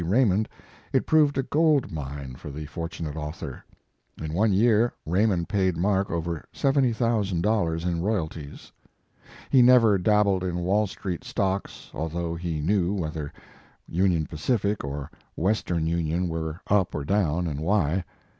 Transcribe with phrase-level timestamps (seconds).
[0.03, 0.49] Raymond,
[0.93, 3.63] it proved a gold mine Mark Twain for the fortunate author.
[4.19, 8.71] In one year Raymond paid Mark over $70,000 in royalties.
[9.51, 13.31] He never dabbled in Wall street stocks, although he knew whether
[13.87, 18.03] Union Pacific or Western Union, were up or down and why.